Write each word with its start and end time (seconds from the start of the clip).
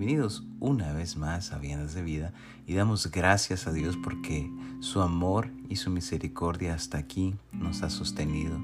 Bienvenidos 0.00 0.44
una 0.60 0.94
vez 0.94 1.18
más 1.18 1.52
a 1.52 1.58
Viandas 1.58 1.92
de 1.92 2.00
Vida 2.00 2.32
y 2.66 2.72
damos 2.72 3.10
gracias 3.10 3.66
a 3.66 3.72
Dios 3.72 3.98
porque 4.02 4.50
su 4.80 5.02
amor 5.02 5.50
y 5.68 5.76
su 5.76 5.90
misericordia 5.90 6.72
hasta 6.72 6.96
aquí 6.96 7.34
nos 7.52 7.82
ha 7.82 7.90
sostenido. 7.90 8.58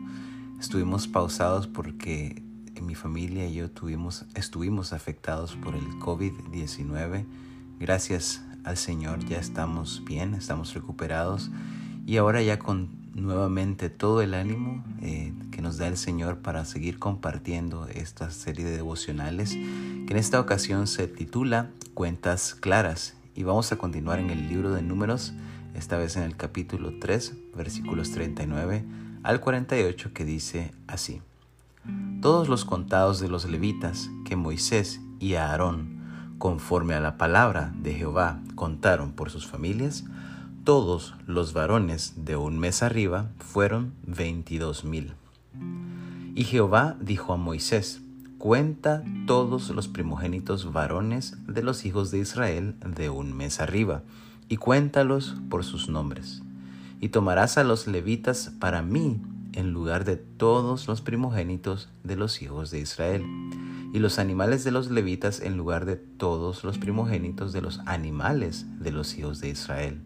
Estuvimos 0.58 1.06
pausados 1.08 1.66
porque 1.66 2.42
mi 2.80 2.94
familia 2.94 3.46
y 3.46 3.52
yo 3.52 3.70
tuvimos, 3.70 4.24
estuvimos 4.34 4.94
afectados 4.94 5.56
por 5.56 5.74
el 5.74 5.84
COVID-19. 5.98 7.26
Gracias 7.80 8.42
al 8.64 8.78
Señor 8.78 9.22
ya 9.26 9.36
estamos 9.36 10.02
bien, 10.06 10.32
estamos 10.32 10.72
recuperados 10.72 11.50
y 12.06 12.16
ahora 12.16 12.40
ya 12.40 12.58
con 12.58 12.88
nuevamente 13.16 13.88
todo 13.90 14.20
el 14.20 14.34
ánimo 14.34 14.84
eh, 15.00 15.32
que 15.50 15.62
nos 15.62 15.78
da 15.78 15.88
el 15.88 15.96
Señor 15.96 16.38
para 16.38 16.64
seguir 16.64 16.98
compartiendo 16.98 17.86
esta 17.88 18.30
serie 18.30 18.64
de 18.64 18.76
devocionales 18.76 19.50
que 19.52 20.12
en 20.12 20.16
esta 20.16 20.38
ocasión 20.38 20.86
se 20.86 21.08
titula 21.08 21.70
Cuentas 21.94 22.54
Claras 22.54 23.16
y 23.34 23.42
vamos 23.42 23.72
a 23.72 23.76
continuar 23.76 24.18
en 24.18 24.30
el 24.30 24.48
libro 24.48 24.72
de 24.72 24.82
números, 24.82 25.32
esta 25.74 25.96
vez 25.96 26.16
en 26.16 26.22
el 26.22 26.36
capítulo 26.36 26.98
3, 27.00 27.34
versículos 27.56 28.10
39 28.12 28.84
al 29.22 29.40
48 29.40 30.12
que 30.12 30.24
dice 30.24 30.72
así. 30.86 31.20
Todos 32.20 32.48
los 32.48 32.64
contados 32.64 33.20
de 33.20 33.28
los 33.28 33.44
levitas 33.44 34.10
que 34.24 34.36
Moisés 34.36 35.00
y 35.20 35.34
Aarón, 35.34 36.36
conforme 36.38 36.94
a 36.94 37.00
la 37.00 37.16
palabra 37.16 37.72
de 37.78 37.94
Jehová, 37.94 38.40
contaron 38.54 39.12
por 39.12 39.30
sus 39.30 39.46
familias, 39.46 40.04
todos 40.66 41.14
los 41.28 41.52
varones 41.52 42.14
de 42.16 42.34
un 42.34 42.58
mes 42.58 42.82
arriba 42.82 43.30
fueron 43.38 43.92
veintidós 44.04 44.82
mil. 44.82 45.12
Y 46.34 46.42
Jehová 46.42 46.96
dijo 47.00 47.32
a 47.32 47.36
Moisés, 47.36 48.02
cuenta 48.38 49.04
todos 49.28 49.70
los 49.70 49.86
primogénitos 49.86 50.72
varones 50.72 51.36
de 51.46 51.62
los 51.62 51.84
hijos 51.84 52.10
de 52.10 52.18
Israel 52.18 52.74
de 52.84 53.10
un 53.10 53.32
mes 53.32 53.60
arriba, 53.60 54.02
y 54.48 54.56
cuéntalos 54.56 55.36
por 55.48 55.62
sus 55.62 55.88
nombres. 55.88 56.42
Y 57.00 57.10
tomarás 57.10 57.58
a 57.58 57.62
los 57.62 57.86
levitas 57.86 58.50
para 58.58 58.82
mí 58.82 59.20
en 59.52 59.70
lugar 59.70 60.04
de 60.04 60.16
todos 60.16 60.88
los 60.88 61.00
primogénitos 61.00 61.90
de 62.02 62.16
los 62.16 62.42
hijos 62.42 62.72
de 62.72 62.80
Israel, 62.80 63.24
y 63.92 64.00
los 64.00 64.18
animales 64.18 64.64
de 64.64 64.72
los 64.72 64.90
levitas 64.90 65.38
en 65.38 65.56
lugar 65.56 65.84
de 65.84 65.94
todos 65.94 66.64
los 66.64 66.78
primogénitos 66.78 67.52
de 67.52 67.62
los 67.62 67.78
animales 67.86 68.66
de 68.80 68.90
los 68.90 69.16
hijos 69.16 69.40
de 69.40 69.50
Israel 69.50 70.00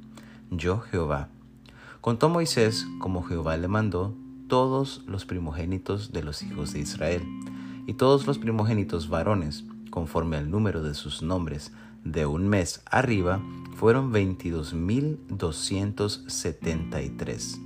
yo 0.51 0.81
Jehová. 0.81 1.29
Contó 2.01 2.29
Moisés, 2.29 2.87
como 2.99 3.23
Jehová 3.23 3.57
le 3.57 3.69
mandó, 3.69 4.15
todos 4.49 5.03
los 5.07 5.27
primogénitos 5.27 6.13
de 6.13 6.23
los 6.23 6.43
hijos 6.43 6.73
de 6.73 6.81
Israel, 6.81 7.23
y 7.87 7.95
todos 7.95 8.27
los 8.27 8.39
primogénitos 8.39 9.09
varones, 9.09 9.65
conforme 9.91 10.37
al 10.37 10.51
número 10.51 10.83
de 10.83 10.95
sus 10.95 11.23
nombres, 11.23 11.73
de 12.05 12.27
un 12.27 12.49
mes 12.49 12.83
arriba, 12.91 13.41
fueron 13.77 14.13
veintidós 14.13 14.73
mil 14.75 15.19
doscientos 15.29 16.25
setenta 16.27 17.03
y 17.03 17.11
tres. 17.11 17.61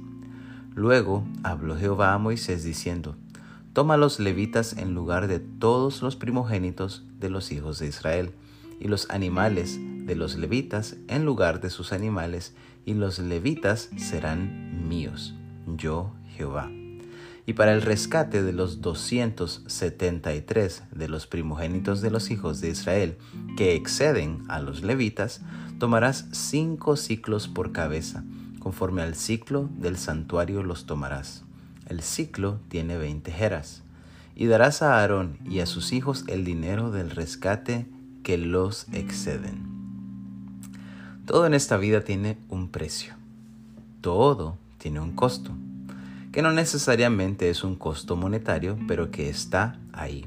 Luego 0.74 1.24
habló 1.42 1.76
Jehová 1.76 2.14
a 2.14 2.18
Moisés 2.18 2.64
diciendo, 2.64 3.16
Toma 3.72 3.96
los 3.96 4.20
levitas 4.20 4.76
en 4.76 4.94
lugar 4.94 5.26
de 5.26 5.40
todos 5.40 6.02
los 6.02 6.16
primogénitos 6.16 7.04
de 7.18 7.30
los 7.30 7.50
hijos 7.50 7.78
de 7.78 7.88
Israel, 7.88 8.32
y 8.80 8.88
los 8.88 9.08
animales 9.10 9.78
de 10.04 10.16
los 10.16 10.36
levitas 10.36 10.96
en 11.08 11.24
lugar 11.24 11.60
de 11.60 11.70
sus 11.70 11.92
animales, 11.92 12.54
y 12.86 12.94
los 12.94 13.18
levitas 13.18 13.90
serán 13.96 14.88
míos, 14.88 15.34
yo 15.66 16.12
Jehová. 16.36 16.70
Y 17.46 17.54
para 17.54 17.74
el 17.74 17.82
rescate 17.82 18.42
de 18.42 18.52
los 18.52 18.80
273 18.80 20.84
de 20.90 21.08
los 21.08 21.26
primogénitos 21.26 22.00
de 22.00 22.10
los 22.10 22.30
hijos 22.30 22.60
de 22.60 22.70
Israel 22.70 23.18
que 23.56 23.74
exceden 23.74 24.44
a 24.48 24.60
los 24.60 24.82
levitas, 24.82 25.42
tomarás 25.78 26.26
cinco 26.32 26.96
ciclos 26.96 27.48
por 27.48 27.72
cabeza, 27.72 28.24
conforme 28.60 29.02
al 29.02 29.14
ciclo 29.14 29.68
del 29.76 29.98
santuario 29.98 30.62
los 30.62 30.86
tomarás. 30.86 31.44
El 31.86 32.00
ciclo 32.00 32.60
tiene 32.68 32.96
veinte 32.96 33.30
jeras. 33.30 33.82
Y 34.34 34.46
darás 34.46 34.82
a 34.82 34.98
Aarón 34.98 35.38
y 35.48 35.60
a 35.60 35.66
sus 35.66 35.92
hijos 35.92 36.24
el 36.26 36.44
dinero 36.44 36.90
del 36.90 37.10
rescate 37.10 37.86
que 38.22 38.38
los 38.38 38.86
exceden. 38.92 39.73
Todo 41.26 41.46
en 41.46 41.54
esta 41.54 41.78
vida 41.78 42.02
tiene 42.02 42.36
un 42.50 42.68
precio. 42.68 43.14
Todo 44.02 44.58
tiene 44.76 45.00
un 45.00 45.12
costo, 45.12 45.52
que 46.32 46.42
no 46.42 46.52
necesariamente 46.52 47.48
es 47.48 47.64
un 47.64 47.76
costo 47.76 48.14
monetario, 48.14 48.76
pero 48.86 49.10
que 49.10 49.30
está 49.30 49.78
ahí. 49.94 50.26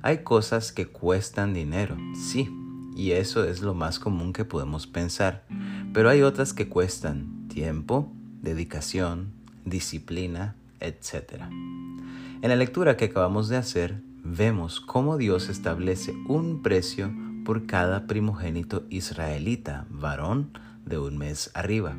Hay 0.00 0.18
cosas 0.24 0.72
que 0.72 0.86
cuestan 0.86 1.52
dinero, 1.52 1.98
sí, 2.14 2.48
y 2.96 3.10
eso 3.10 3.44
es 3.44 3.60
lo 3.60 3.74
más 3.74 3.98
común 3.98 4.32
que 4.32 4.46
podemos 4.46 4.86
pensar, 4.86 5.44
pero 5.92 6.08
hay 6.08 6.22
otras 6.22 6.54
que 6.54 6.66
cuestan 6.66 7.46
tiempo, 7.48 8.10
dedicación, 8.40 9.32
disciplina, 9.66 10.54
etc. 10.80 11.42
En 12.40 12.48
la 12.48 12.56
lectura 12.56 12.96
que 12.96 13.06
acabamos 13.06 13.50
de 13.50 13.58
hacer, 13.58 14.00
vemos 14.24 14.80
cómo 14.80 15.18
Dios 15.18 15.50
establece 15.50 16.14
un 16.26 16.62
precio 16.62 17.12
por 17.46 17.64
cada 17.66 18.08
primogénito 18.08 18.84
israelita, 18.90 19.86
varón 19.88 20.50
de 20.84 20.98
un 20.98 21.16
mes 21.16 21.52
arriba. 21.54 21.96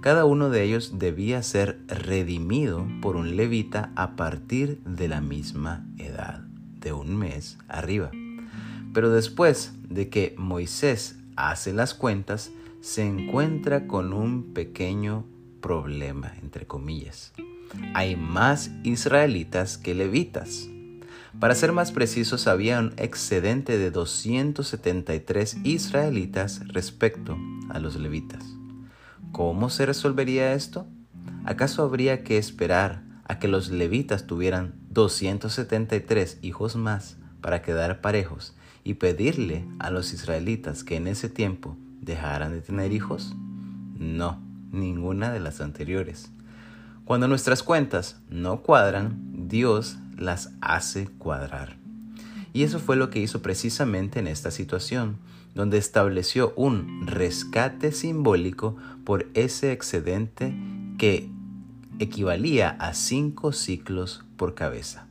Cada 0.00 0.24
uno 0.24 0.50
de 0.50 0.62
ellos 0.62 1.00
debía 1.00 1.42
ser 1.42 1.80
redimido 1.88 2.86
por 3.02 3.16
un 3.16 3.36
levita 3.36 3.90
a 3.96 4.14
partir 4.14 4.78
de 4.84 5.08
la 5.08 5.20
misma 5.20 5.84
edad, 5.98 6.44
de 6.80 6.92
un 6.92 7.16
mes 7.16 7.58
arriba. 7.66 8.12
Pero 8.94 9.10
después 9.10 9.74
de 9.88 10.08
que 10.08 10.36
Moisés 10.38 11.18
hace 11.34 11.72
las 11.72 11.92
cuentas, 11.94 12.52
se 12.80 13.04
encuentra 13.04 13.88
con 13.88 14.12
un 14.12 14.54
pequeño 14.54 15.26
problema, 15.60 16.32
entre 16.40 16.68
comillas. 16.68 17.32
Hay 17.94 18.14
más 18.14 18.70
israelitas 18.84 19.76
que 19.76 19.96
levitas. 19.96 20.68
Para 21.38 21.54
ser 21.54 21.72
más 21.72 21.92
precisos, 21.92 22.48
había 22.48 22.78
un 22.78 22.94
excedente 22.96 23.78
de 23.78 23.90
273 23.90 25.58
israelitas 25.62 26.66
respecto 26.68 27.38
a 27.68 27.78
los 27.78 27.96
levitas. 27.96 28.44
¿Cómo 29.30 29.70
se 29.70 29.86
resolvería 29.86 30.54
esto? 30.54 30.86
¿Acaso 31.44 31.82
habría 31.82 32.24
que 32.24 32.38
esperar 32.38 33.02
a 33.24 33.38
que 33.38 33.46
los 33.46 33.70
levitas 33.70 34.26
tuvieran 34.26 34.74
273 34.90 36.38
hijos 36.42 36.76
más 36.76 37.18
para 37.40 37.62
quedar 37.62 38.00
parejos 38.00 38.56
y 38.82 38.94
pedirle 38.94 39.66
a 39.78 39.90
los 39.90 40.12
israelitas 40.12 40.82
que 40.82 40.96
en 40.96 41.06
ese 41.06 41.28
tiempo 41.28 41.76
dejaran 42.00 42.52
de 42.52 42.62
tener 42.62 42.92
hijos? 42.92 43.36
No, 43.96 44.42
ninguna 44.72 45.30
de 45.30 45.40
las 45.40 45.60
anteriores. 45.60 46.30
Cuando 47.04 47.28
nuestras 47.28 47.62
cuentas 47.62 48.20
no 48.28 48.62
cuadran, 48.62 49.18
Dios 49.48 49.98
las 50.18 50.50
hace 50.60 51.06
cuadrar. 51.18 51.76
Y 52.52 52.62
eso 52.62 52.78
fue 52.78 52.96
lo 52.96 53.10
que 53.10 53.20
hizo 53.20 53.42
precisamente 53.42 54.18
en 54.18 54.26
esta 54.26 54.50
situación, 54.50 55.18
donde 55.54 55.78
estableció 55.78 56.52
un 56.56 57.06
rescate 57.06 57.92
simbólico 57.92 58.76
por 59.04 59.26
ese 59.34 59.72
excedente 59.72 60.54
que 60.98 61.30
equivalía 61.98 62.70
a 62.70 62.94
cinco 62.94 63.52
ciclos 63.52 64.24
por 64.36 64.54
cabeza. 64.54 65.06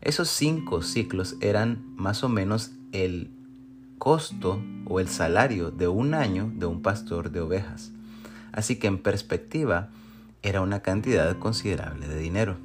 Esos 0.00 0.28
cinco 0.28 0.82
ciclos 0.82 1.36
eran 1.40 1.82
más 1.96 2.24
o 2.24 2.28
menos 2.28 2.72
el 2.92 3.30
costo 3.98 4.62
o 4.86 5.00
el 5.00 5.08
salario 5.08 5.70
de 5.70 5.88
un 5.88 6.14
año 6.14 6.52
de 6.54 6.66
un 6.66 6.82
pastor 6.82 7.30
de 7.30 7.40
ovejas. 7.40 7.90
Así 8.52 8.76
que 8.76 8.86
en 8.86 8.98
perspectiva 8.98 9.88
era 10.42 10.60
una 10.60 10.80
cantidad 10.80 11.38
considerable 11.38 12.06
de 12.06 12.18
dinero. 12.18 12.58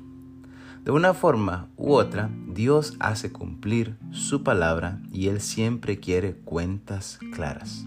De 0.90 0.94
una 0.96 1.14
forma 1.14 1.68
u 1.78 1.94
otra, 1.94 2.32
Dios 2.48 2.96
hace 3.00 3.32
cumplir 3.32 3.96
su 4.10 4.42
palabra 4.42 5.00
y 5.12 5.28
Él 5.28 5.40
siempre 5.40 6.00
quiere 6.00 6.34
cuentas 6.34 7.20
claras. 7.32 7.86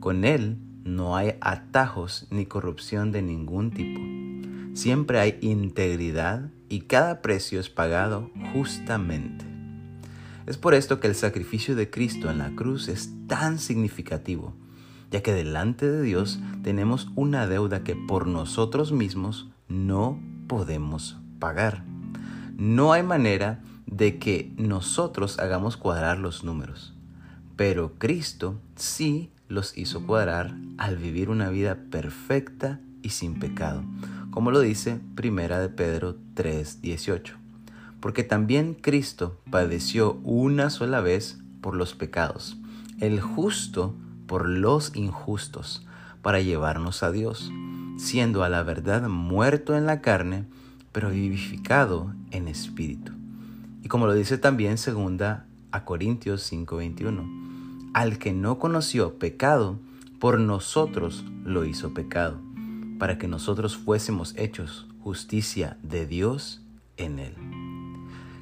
Con 0.00 0.24
Él 0.24 0.58
no 0.82 1.14
hay 1.14 1.34
atajos 1.40 2.26
ni 2.30 2.46
corrupción 2.46 3.12
de 3.12 3.22
ningún 3.22 3.70
tipo. 3.70 4.00
Siempre 4.74 5.20
hay 5.20 5.38
integridad 5.40 6.50
y 6.68 6.80
cada 6.80 7.22
precio 7.22 7.60
es 7.60 7.70
pagado 7.70 8.32
justamente. 8.52 9.44
Es 10.44 10.58
por 10.58 10.74
esto 10.74 10.98
que 10.98 11.06
el 11.06 11.14
sacrificio 11.14 11.76
de 11.76 11.90
Cristo 11.90 12.28
en 12.28 12.38
la 12.38 12.50
cruz 12.56 12.88
es 12.88 13.12
tan 13.28 13.60
significativo, 13.60 14.52
ya 15.12 15.22
que 15.22 15.32
delante 15.32 15.88
de 15.88 16.02
Dios 16.02 16.40
tenemos 16.64 17.08
una 17.14 17.46
deuda 17.46 17.84
que 17.84 17.94
por 17.94 18.26
nosotros 18.26 18.90
mismos 18.90 19.48
no 19.68 20.20
podemos 20.48 21.18
pagar. 21.38 21.91
No 22.56 22.92
hay 22.92 23.02
manera 23.02 23.60
de 23.86 24.18
que 24.18 24.52
nosotros 24.56 25.38
hagamos 25.38 25.76
cuadrar 25.76 26.18
los 26.18 26.44
números, 26.44 26.94
pero 27.56 27.94
Cristo 27.98 28.58
sí 28.76 29.30
los 29.48 29.76
hizo 29.76 30.06
cuadrar 30.06 30.54
al 30.78 30.96
vivir 30.96 31.28
una 31.28 31.50
vida 31.50 31.76
perfecta 31.90 32.80
y 33.02 33.10
sin 33.10 33.38
pecado, 33.38 33.84
como 34.30 34.50
lo 34.50 34.60
dice 34.60 35.00
Primera 35.14 35.60
de 35.60 35.68
Pedro 35.68 36.16
3:18. 36.34 37.34
Porque 38.00 38.24
también 38.24 38.74
Cristo 38.74 39.40
padeció 39.50 40.14
una 40.24 40.70
sola 40.70 41.00
vez 41.00 41.38
por 41.60 41.76
los 41.76 41.94
pecados, 41.94 42.56
el 42.98 43.20
justo 43.20 43.94
por 44.26 44.48
los 44.48 44.96
injustos, 44.96 45.86
para 46.22 46.40
llevarnos 46.40 47.02
a 47.02 47.10
Dios, 47.10 47.50
siendo 47.98 48.44
a 48.44 48.48
la 48.48 48.62
verdad 48.62 49.08
muerto 49.08 49.76
en 49.76 49.86
la 49.86 50.00
carne, 50.00 50.46
pero 50.92 51.10
vivificado 51.10 52.14
en 52.30 52.48
espíritu. 52.48 53.12
Y 53.82 53.88
como 53.88 54.06
lo 54.06 54.14
dice 54.14 54.38
también 54.38 54.78
segunda 54.78 55.46
a 55.72 55.84
Corintios 55.84 56.42
5:21, 56.42 57.90
al 57.94 58.18
que 58.18 58.32
no 58.32 58.58
conoció 58.58 59.18
pecado, 59.18 59.78
por 60.20 60.38
nosotros 60.38 61.24
lo 61.44 61.64
hizo 61.64 61.92
pecado, 61.94 62.40
para 62.98 63.18
que 63.18 63.26
nosotros 63.26 63.76
fuésemos 63.76 64.34
hechos 64.36 64.86
justicia 65.00 65.78
de 65.82 66.06
Dios 66.06 66.62
en 66.96 67.18
él. 67.18 67.34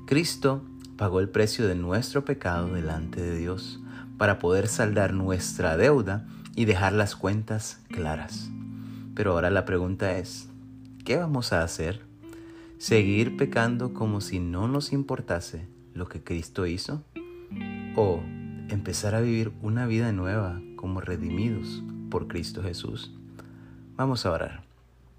Cristo 0.06 0.62
pagó 0.97 1.20
el 1.20 1.31
precio 1.31 1.67
de 1.67 1.75
nuestro 1.75 2.25
pecado 2.25 2.69
delante 2.69 3.23
de 3.23 3.38
Dios 3.38 3.81
para 4.19 4.38
poder 4.38 4.69
saldar 4.69 5.14
nuestra 5.14 5.79
deuda 5.79 6.26
y 6.55 6.67
dejar 6.67 6.93
las 6.93 7.17
cuentas 7.17 7.81
claras. 7.88 8.50
Pero 9.14 9.32
ahora 9.32 9.49
la 9.49 9.64
pregunta 9.64 10.19
es, 10.19 10.49
¿qué 11.05 11.17
vamos 11.17 11.55
a 11.55 11.62
hacer? 11.62 12.10
¿Seguir 12.81 13.37
pecando 13.37 13.93
como 13.93 14.23
si 14.23 14.41
no 14.41 14.67
nos 14.67 14.94
importase 14.94 15.69
lo 15.93 16.09
que 16.09 16.25
Cristo 16.25 16.65
hizo? 16.65 17.05
¿O 17.94 18.23
empezar 18.71 19.15
a 19.15 19.21
vivir 19.21 19.53
una 19.61 19.85
vida 19.85 20.12
nueva 20.12 20.62
como 20.77 21.03
redimidos 21.03 21.85
por 22.11 22.27
Cristo 22.27 22.62
Jesús? 22.62 23.12
Vamos 23.99 24.25
a 24.25 24.31
orar. 24.31 24.62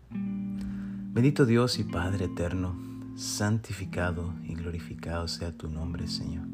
Bendito 0.09 1.45
Dios 1.45 1.77
y 1.77 1.83
Padre 1.83 2.25
eterno, 2.25 2.75
santificado 3.15 4.33
y 4.43 4.55
glorificado 4.55 5.27
sea 5.27 5.55
tu 5.55 5.69
nombre, 5.69 6.07
Señor. 6.07 6.47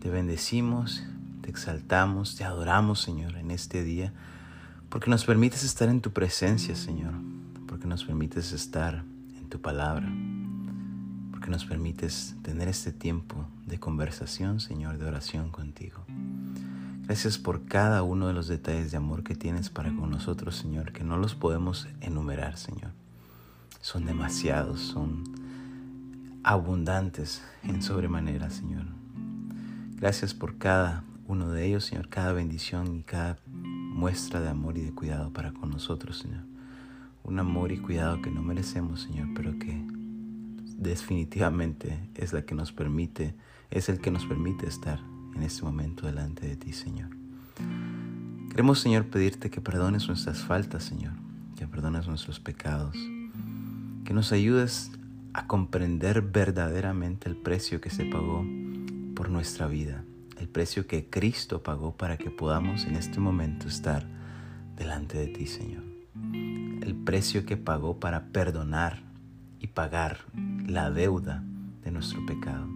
Te 0.00 0.10
bendecimos, 0.10 1.04
te 1.40 1.50
exaltamos, 1.50 2.34
te 2.34 2.42
adoramos, 2.42 3.00
Señor, 3.00 3.36
en 3.36 3.52
este 3.52 3.84
día, 3.84 4.12
porque 4.88 5.08
nos 5.08 5.24
permites 5.24 5.62
estar 5.62 5.88
en 5.88 6.00
tu 6.00 6.10
presencia, 6.10 6.74
Señor, 6.74 7.12
porque 7.68 7.86
nos 7.86 8.04
permites 8.04 8.50
estar 8.50 9.04
tu 9.46 9.60
palabra, 9.60 10.06
porque 11.30 11.50
nos 11.50 11.64
permites 11.64 12.36
tener 12.42 12.68
este 12.68 12.92
tiempo 12.92 13.46
de 13.66 13.78
conversación, 13.78 14.60
Señor, 14.60 14.98
de 14.98 15.06
oración 15.06 15.50
contigo. 15.50 16.04
Gracias 17.04 17.38
por 17.38 17.66
cada 17.66 18.02
uno 18.02 18.26
de 18.26 18.34
los 18.34 18.48
detalles 18.48 18.90
de 18.90 18.96
amor 18.96 19.22
que 19.22 19.34
tienes 19.34 19.70
para 19.70 19.94
con 19.94 20.10
nosotros, 20.10 20.56
Señor, 20.56 20.92
que 20.92 21.04
no 21.04 21.16
los 21.16 21.34
podemos 21.34 21.88
enumerar, 22.00 22.56
Señor 22.56 22.92
son 23.86 24.04
demasiados, 24.04 24.80
son 24.80 25.22
abundantes 26.42 27.40
en 27.62 27.82
sobremanera, 27.82 28.50
Señor. 28.50 28.84
Gracias 29.94 30.34
por 30.34 30.58
cada 30.58 31.04
uno 31.28 31.50
de 31.50 31.66
ellos, 31.66 31.84
Señor, 31.84 32.08
cada 32.08 32.32
bendición 32.32 32.96
y 32.96 33.04
cada 33.04 33.38
muestra 33.46 34.40
de 34.40 34.48
amor 34.48 34.76
y 34.76 34.80
de 34.80 34.92
cuidado 34.92 35.32
para 35.32 35.52
con 35.52 35.70
nosotros, 35.70 36.18
Señor. 36.18 36.42
Un 37.26 37.38
amor 37.40 37.72
y 37.72 37.78
cuidado 37.78 38.22
que 38.22 38.30
no 38.30 38.40
merecemos, 38.40 39.02
Señor, 39.02 39.28
pero 39.34 39.58
que 39.58 39.84
definitivamente 40.78 42.08
es 42.14 42.32
la 42.32 42.42
que 42.42 42.54
nos 42.54 42.72
permite, 42.72 43.34
es 43.70 43.88
el 43.88 44.00
que 44.00 44.10
nos 44.10 44.24
permite 44.24 44.66
estar 44.66 45.00
en 45.34 45.42
este 45.42 45.64
momento 45.64 46.06
delante 46.06 46.46
de 46.46 46.56
ti, 46.56 46.72
Señor. 46.72 47.10
Queremos, 48.48 48.78
Señor, 48.78 49.06
pedirte 49.06 49.50
que 49.50 49.60
perdones 49.60 50.06
nuestras 50.06 50.44
faltas, 50.44 50.84
Señor, 50.84 51.14
que 51.56 51.66
perdones 51.66 52.06
nuestros 52.06 52.40
pecados 52.40 52.96
que 54.06 54.14
nos 54.14 54.30
ayudes 54.30 54.92
a 55.34 55.48
comprender 55.48 56.22
verdaderamente 56.22 57.28
el 57.28 57.36
precio 57.36 57.80
que 57.80 57.90
se 57.90 58.04
pagó 58.04 58.46
por 59.16 59.30
nuestra 59.30 59.66
vida, 59.66 60.04
el 60.38 60.48
precio 60.48 60.86
que 60.86 61.10
Cristo 61.10 61.64
pagó 61.64 61.96
para 61.96 62.16
que 62.16 62.30
podamos 62.30 62.84
en 62.84 62.94
este 62.94 63.18
momento 63.18 63.66
estar 63.66 64.06
delante 64.76 65.18
de 65.18 65.26
ti, 65.26 65.46
Señor. 65.46 65.82
El 66.86 66.94
precio 66.94 67.44
que 67.44 67.58
pagó 67.58 68.00
para 68.00 68.28
perdonar 68.28 69.02
y 69.58 69.66
pagar 69.66 70.20
la 70.66 70.90
deuda 70.90 71.42
de 71.82 71.90
nuestro 71.90 72.24
pecado. 72.24 72.66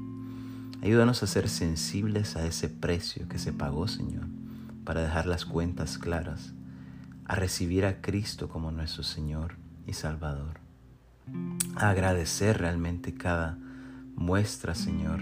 Ayúdanos 0.82 1.22
a 1.22 1.26
ser 1.26 1.48
sensibles 1.48 2.36
a 2.36 2.44
ese 2.44 2.68
precio 2.68 3.28
que 3.28 3.38
se 3.38 3.52
pagó, 3.52 3.88
Señor, 3.88 4.26
para 4.84 5.00
dejar 5.00 5.26
las 5.26 5.46
cuentas 5.46 5.96
claras, 5.96 6.52
a 7.24 7.36
recibir 7.36 7.86
a 7.86 8.02
Cristo 8.02 8.48
como 8.48 8.70
nuestro 8.72 9.04
Señor 9.04 9.54
y 9.86 9.94
Salvador 9.94 10.60
agradecer 11.76 12.58
realmente 12.58 13.14
cada 13.14 13.58
muestra, 14.16 14.74
Señor, 14.74 15.20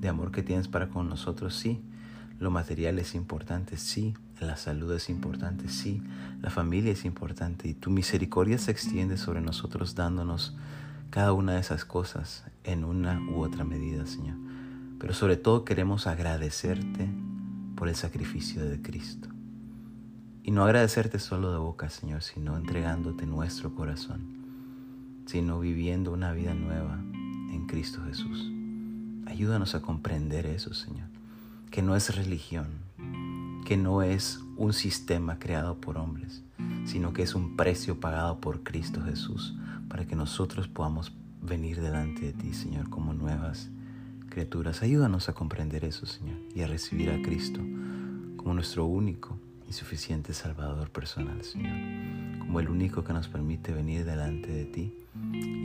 de 0.00 0.08
amor 0.08 0.30
que 0.30 0.42
tienes 0.42 0.68
para 0.68 0.88
con 0.88 1.08
nosotros. 1.08 1.54
Sí, 1.56 1.82
lo 2.38 2.50
material 2.50 2.98
es 2.98 3.14
importante, 3.14 3.76
sí, 3.76 4.14
la 4.46 4.56
salud 4.56 4.92
es 4.92 5.08
importante, 5.10 5.68
sí, 5.68 6.02
la 6.40 6.50
familia 6.50 6.92
es 6.92 7.04
importante 7.04 7.68
y 7.68 7.74
tu 7.74 7.90
misericordia 7.90 8.58
se 8.58 8.70
extiende 8.70 9.16
sobre 9.16 9.40
nosotros 9.40 9.94
dándonos 9.94 10.56
cada 11.10 11.32
una 11.32 11.54
de 11.54 11.60
esas 11.60 11.84
cosas 11.84 12.44
en 12.64 12.84
una 12.84 13.20
u 13.20 13.42
otra 13.42 13.64
medida, 13.64 14.06
Señor. 14.06 14.36
Pero 14.98 15.14
sobre 15.14 15.36
todo 15.36 15.64
queremos 15.64 16.06
agradecerte 16.06 17.08
por 17.76 17.88
el 17.88 17.94
sacrificio 17.94 18.64
de 18.64 18.82
Cristo. 18.82 19.28
Y 20.42 20.50
no 20.50 20.64
agradecerte 20.64 21.18
solo 21.18 21.52
de 21.52 21.58
boca, 21.58 21.88
Señor, 21.90 22.22
sino 22.22 22.56
entregándote 22.56 23.26
nuestro 23.26 23.74
corazón 23.74 24.38
sino 25.28 25.60
viviendo 25.60 26.10
una 26.10 26.32
vida 26.32 26.54
nueva 26.54 26.98
en 27.52 27.66
Cristo 27.66 28.00
Jesús. 28.06 28.50
Ayúdanos 29.26 29.74
a 29.74 29.82
comprender 29.82 30.46
eso, 30.46 30.72
Señor, 30.72 31.06
que 31.70 31.82
no 31.82 31.94
es 31.94 32.16
religión, 32.16 32.68
que 33.68 33.76
no 33.76 34.00
es 34.00 34.40
un 34.56 34.72
sistema 34.72 35.38
creado 35.38 35.78
por 35.78 35.98
hombres, 35.98 36.42
sino 36.86 37.12
que 37.12 37.20
es 37.20 37.34
un 37.34 37.54
precio 37.54 38.00
pagado 38.00 38.40
por 38.40 38.62
Cristo 38.62 39.02
Jesús 39.02 39.54
para 39.90 40.06
que 40.06 40.16
nosotros 40.16 40.68
podamos 40.68 41.12
venir 41.42 41.78
delante 41.78 42.24
de 42.24 42.32
ti, 42.32 42.54
Señor, 42.54 42.88
como 42.88 43.12
nuevas 43.12 43.68
criaturas. 44.30 44.80
Ayúdanos 44.80 45.28
a 45.28 45.34
comprender 45.34 45.84
eso, 45.84 46.06
Señor, 46.06 46.38
y 46.54 46.62
a 46.62 46.66
recibir 46.66 47.10
a 47.10 47.20
Cristo 47.20 47.60
como 48.38 48.54
nuestro 48.54 48.86
único 48.86 49.38
y 49.68 49.74
suficiente 49.74 50.32
Salvador 50.32 50.88
personal, 50.88 51.44
Señor, 51.44 52.38
como 52.38 52.60
el 52.60 52.70
único 52.70 53.04
que 53.04 53.12
nos 53.12 53.28
permite 53.28 53.74
venir 53.74 54.06
delante 54.06 54.50
de 54.50 54.64
ti 54.64 54.94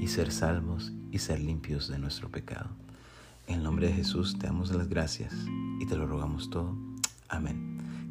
y 0.01 0.05
ser 0.09 0.33
salvos 0.33 0.91
y 1.09 1.19
ser 1.19 1.39
limpios 1.39 1.87
de 1.87 1.99
nuestro 1.99 2.27
pecado. 2.27 2.71
En 3.47 3.59
el 3.59 3.63
nombre 3.63 3.87
de 3.87 3.93
Jesús 3.93 4.37
te 4.37 4.47
damos 4.47 4.71
las 4.71 4.89
gracias 4.89 5.33
y 5.79 5.85
te 5.85 5.95
lo 5.95 6.05
rogamos 6.05 6.49
todo. 6.49 6.75
Amén. 7.29 7.82